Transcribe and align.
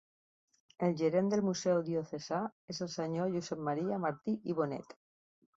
El 0.87 0.95
gerent 1.01 1.27
del 1.33 1.43
Museu 1.49 1.83
Diocesà 1.91 2.41
és 2.75 2.81
el 2.87 2.91
senyor 2.97 3.31
Josep 3.37 3.63
Maria 3.71 4.03
Martí 4.07 4.37
i 4.53 4.61
Bonet. 4.63 4.99